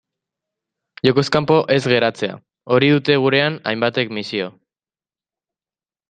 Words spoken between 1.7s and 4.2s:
ez geratzea, hori dute gurean hainbatek